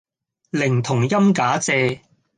[0.49, 2.01] 寧同音假借